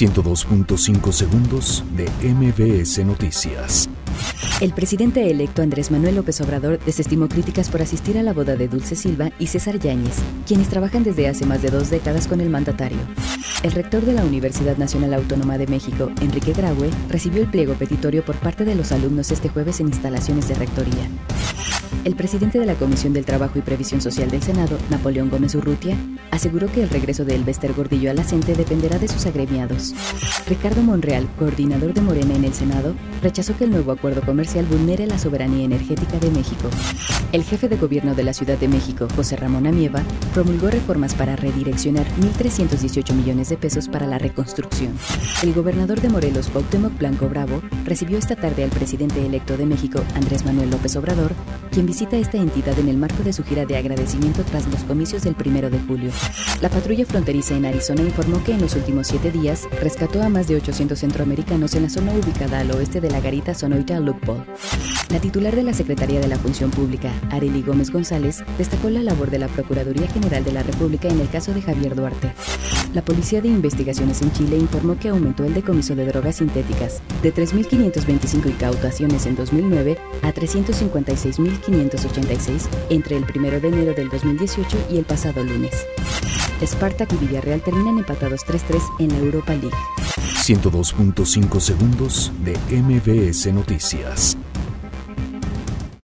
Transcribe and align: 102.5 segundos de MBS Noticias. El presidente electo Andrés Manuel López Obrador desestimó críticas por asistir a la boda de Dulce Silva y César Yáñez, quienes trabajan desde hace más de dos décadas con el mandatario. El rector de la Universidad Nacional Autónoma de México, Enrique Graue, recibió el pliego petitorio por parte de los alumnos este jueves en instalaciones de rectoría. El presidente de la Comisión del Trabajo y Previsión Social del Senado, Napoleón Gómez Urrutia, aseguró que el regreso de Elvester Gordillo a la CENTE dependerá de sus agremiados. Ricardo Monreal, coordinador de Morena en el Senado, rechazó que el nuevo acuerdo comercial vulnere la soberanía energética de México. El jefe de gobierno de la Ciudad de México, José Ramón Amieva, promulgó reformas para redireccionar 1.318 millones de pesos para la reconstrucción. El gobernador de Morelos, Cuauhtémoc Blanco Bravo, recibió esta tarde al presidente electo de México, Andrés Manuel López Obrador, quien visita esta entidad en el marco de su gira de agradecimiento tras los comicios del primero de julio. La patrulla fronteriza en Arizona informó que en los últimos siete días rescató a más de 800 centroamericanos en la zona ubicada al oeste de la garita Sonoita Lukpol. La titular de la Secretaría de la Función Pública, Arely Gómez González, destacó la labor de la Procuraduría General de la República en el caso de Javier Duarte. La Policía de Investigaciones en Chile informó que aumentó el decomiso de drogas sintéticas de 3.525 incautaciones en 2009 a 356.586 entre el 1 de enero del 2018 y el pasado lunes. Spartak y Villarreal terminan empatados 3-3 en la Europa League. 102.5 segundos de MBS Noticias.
102.5 0.00 1.12
segundos 1.12 1.84
de 1.94 2.08
MBS 2.26 3.04
Noticias. 3.04 3.86
El 4.62 4.72
presidente 4.72 5.30
electo 5.30 5.60
Andrés 5.60 5.90
Manuel 5.90 6.16
López 6.16 6.40
Obrador 6.40 6.78
desestimó 6.86 7.28
críticas 7.28 7.68
por 7.68 7.82
asistir 7.82 8.16
a 8.16 8.22
la 8.22 8.32
boda 8.32 8.56
de 8.56 8.66
Dulce 8.66 8.96
Silva 8.96 9.30
y 9.38 9.48
César 9.48 9.78
Yáñez, 9.78 10.16
quienes 10.46 10.68
trabajan 10.68 11.04
desde 11.04 11.28
hace 11.28 11.44
más 11.44 11.60
de 11.60 11.68
dos 11.68 11.90
décadas 11.90 12.28
con 12.28 12.40
el 12.40 12.48
mandatario. 12.48 12.96
El 13.62 13.72
rector 13.72 14.02
de 14.02 14.14
la 14.14 14.24
Universidad 14.24 14.78
Nacional 14.78 15.12
Autónoma 15.12 15.58
de 15.58 15.66
México, 15.66 16.10
Enrique 16.22 16.54
Graue, 16.54 16.88
recibió 17.10 17.42
el 17.42 17.50
pliego 17.50 17.74
petitorio 17.74 18.24
por 18.24 18.36
parte 18.36 18.64
de 18.64 18.74
los 18.74 18.92
alumnos 18.92 19.30
este 19.30 19.50
jueves 19.50 19.80
en 19.80 19.88
instalaciones 19.88 20.48
de 20.48 20.54
rectoría. 20.54 21.10
El 22.04 22.14
presidente 22.16 22.58
de 22.58 22.66
la 22.66 22.74
Comisión 22.74 23.12
del 23.12 23.24
Trabajo 23.24 23.58
y 23.58 23.62
Previsión 23.62 24.00
Social 24.00 24.30
del 24.30 24.42
Senado, 24.42 24.78
Napoleón 24.90 25.28
Gómez 25.28 25.54
Urrutia, 25.54 25.96
aseguró 26.30 26.70
que 26.72 26.82
el 26.82 26.88
regreso 26.88 27.24
de 27.24 27.34
Elvester 27.34 27.72
Gordillo 27.74 28.10
a 28.10 28.14
la 28.14 28.24
CENTE 28.24 28.54
dependerá 28.54 28.98
de 28.98 29.08
sus 29.08 29.26
agremiados. 29.26 29.94
Ricardo 30.48 30.82
Monreal, 30.82 31.28
coordinador 31.38 31.92
de 31.92 32.00
Morena 32.00 32.34
en 32.34 32.44
el 32.44 32.54
Senado, 32.54 32.94
rechazó 33.22 33.56
que 33.56 33.64
el 33.64 33.70
nuevo 33.70 33.92
acuerdo 33.92 34.22
comercial 34.22 34.64
vulnere 34.64 35.06
la 35.06 35.18
soberanía 35.18 35.64
energética 35.64 36.18
de 36.18 36.30
México. 36.30 36.70
El 37.32 37.44
jefe 37.44 37.68
de 37.68 37.76
gobierno 37.76 38.14
de 38.14 38.24
la 38.24 38.32
Ciudad 38.32 38.58
de 38.58 38.68
México, 38.68 39.06
José 39.14 39.36
Ramón 39.36 39.66
Amieva, 39.66 40.02
promulgó 40.32 40.70
reformas 40.70 41.14
para 41.14 41.36
redireccionar 41.36 42.06
1.318 42.20 43.12
millones 43.14 43.50
de 43.50 43.56
pesos 43.56 43.88
para 43.88 44.06
la 44.06 44.18
reconstrucción. 44.18 44.94
El 45.42 45.52
gobernador 45.52 46.00
de 46.00 46.08
Morelos, 46.08 46.48
Cuauhtémoc 46.48 46.96
Blanco 46.98 47.28
Bravo, 47.28 47.62
recibió 47.84 48.18
esta 48.18 48.36
tarde 48.36 48.64
al 48.64 48.70
presidente 48.70 49.24
electo 49.24 49.56
de 49.56 49.66
México, 49.66 50.02
Andrés 50.14 50.44
Manuel 50.44 50.70
López 50.70 50.96
Obrador, 50.96 51.32
quien 51.70 51.86
visita 51.86 52.16
esta 52.16 52.36
entidad 52.36 52.78
en 52.78 52.88
el 52.88 52.96
marco 52.96 53.22
de 53.22 53.32
su 53.32 53.44
gira 53.44 53.64
de 53.64 53.76
agradecimiento 53.76 54.42
tras 54.44 54.66
los 54.68 54.82
comicios 54.84 55.22
del 55.22 55.34
primero 55.34 55.70
de 55.70 55.78
julio. 55.80 56.10
La 56.60 56.68
patrulla 56.68 57.06
fronteriza 57.06 57.56
en 57.56 57.66
Arizona 57.66 58.02
informó 58.02 58.42
que 58.44 58.52
en 58.52 58.60
los 58.60 58.74
últimos 58.74 59.06
siete 59.06 59.30
días 59.30 59.68
rescató 59.80 60.22
a 60.22 60.28
más 60.28 60.48
de 60.48 60.56
800 60.56 60.98
centroamericanos 60.98 61.74
en 61.74 61.84
la 61.84 61.90
zona 61.90 62.12
ubicada 62.12 62.60
al 62.60 62.70
oeste 62.72 63.00
de 63.00 63.10
la 63.10 63.20
garita 63.20 63.54
Sonoita 63.54 64.00
Lukpol. 64.00 64.44
La 65.10 65.20
titular 65.20 65.54
de 65.54 65.62
la 65.62 65.74
Secretaría 65.74 66.20
de 66.20 66.28
la 66.28 66.38
Función 66.38 66.70
Pública, 66.70 67.12
Arely 67.30 67.62
Gómez 67.62 67.90
González, 67.90 68.44
destacó 68.58 68.90
la 68.90 69.02
labor 69.02 69.30
de 69.30 69.38
la 69.38 69.48
Procuraduría 69.48 70.08
General 70.08 70.44
de 70.44 70.52
la 70.52 70.62
República 70.62 71.08
en 71.08 71.20
el 71.20 71.28
caso 71.28 71.52
de 71.52 71.62
Javier 71.62 71.94
Duarte. 71.94 72.32
La 72.92 73.02
Policía 73.02 73.40
de 73.40 73.46
Investigaciones 73.46 74.20
en 74.20 74.32
Chile 74.32 74.56
informó 74.56 74.98
que 74.98 75.10
aumentó 75.10 75.44
el 75.44 75.54
decomiso 75.54 75.94
de 75.94 76.06
drogas 76.06 76.34
sintéticas 76.36 77.00
de 77.22 77.32
3.525 77.32 78.50
incautaciones 78.50 79.26
en 79.26 79.36
2009 79.36 79.96
a 80.22 80.34
356.586 80.34 82.68
entre 82.90 83.16
el 83.16 83.24
1 83.24 83.60
de 83.60 83.68
enero 83.68 83.94
del 83.94 84.08
2018 84.08 84.88
y 84.90 84.98
el 84.98 85.04
pasado 85.04 85.44
lunes. 85.44 85.86
Spartak 86.60 87.12
y 87.12 87.16
Villarreal 87.16 87.62
terminan 87.62 87.98
empatados 87.98 88.44
3-3 88.44 88.82
en 88.98 89.10
la 89.10 89.18
Europa 89.18 89.54
League. 89.54 89.70
102.5 90.18 91.60
segundos 91.60 92.32
de 92.42 92.58
MBS 92.76 93.52
Noticias. 93.52 94.36